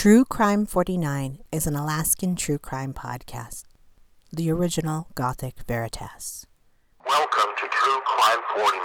[0.00, 3.64] True Crime 49 is an Alaskan true crime podcast,
[4.32, 6.46] the original Gothic Veritas.
[7.04, 8.84] Welcome to True Crime 49.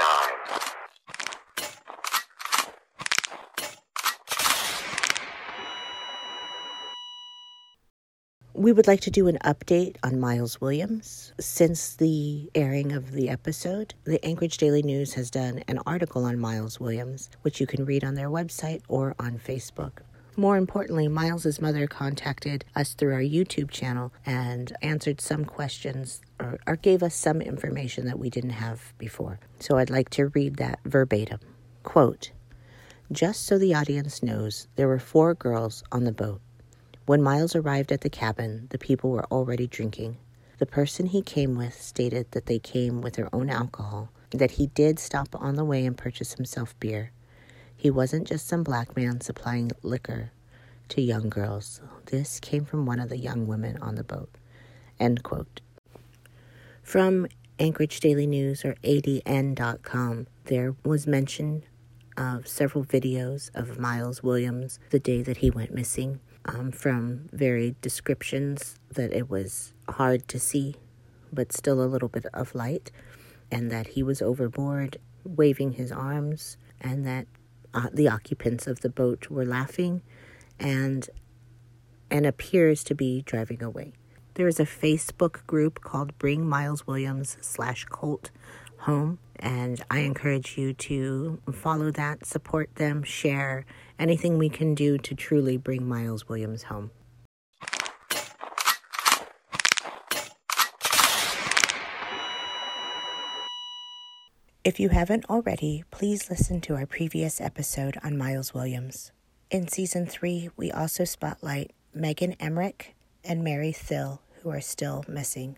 [8.55, 11.31] We would like to do an update on Miles Williams.
[11.39, 16.39] Since the airing of the episode, the Anchorage Daily News has done an article on
[16.39, 19.99] Miles Williams, which you can read on their website or on Facebook.
[20.36, 26.60] More importantly, Miles's mother contacted us through our YouTube channel and answered some questions or,
[26.66, 29.40] or gave us some information that we didn't have before.
[29.60, 31.40] So I'd like to read that verbatim.
[31.84, 32.32] Quote,
[33.12, 36.41] just so the audience knows, there were four girls on the boat.
[37.05, 40.18] When Miles arrived at the cabin, the people were already drinking.
[40.58, 44.68] The person he came with stated that they came with their own alcohol, that he
[44.68, 47.12] did stop on the way and purchase himself beer.
[47.84, 50.32] He wasn't just some black man supplying liquor
[50.88, 51.82] to young girls.
[52.05, 54.30] This came from one of the young women on the boat.
[55.02, 55.60] End quote.
[56.82, 57.27] From
[57.60, 61.63] Anchorage Daily News or ADN.com, there was mention
[62.16, 67.81] of several videos of Miles Williams the day that he went missing um, from varied
[67.81, 70.75] descriptions that it was hard to see,
[71.33, 72.91] but still a little bit of light,
[73.52, 77.27] and that he was overboard, waving his arms, and that
[77.73, 80.02] uh, the occupants of the boat were laughing
[80.59, 81.09] and
[82.11, 83.93] and appears to be driving away.
[84.35, 88.29] There is a Facebook group called Bring Miles Williams slash Colt
[88.79, 93.66] Home, and I encourage you to follow that, support them, share
[93.97, 96.91] anything we can do to truly bring Miles Williams home.
[104.66, 109.11] If you haven't already, please listen to our previous episode on Miles Williams.
[109.52, 115.58] In season three, we also spotlight Megan Emmerich and Mary Thill, who are still missing.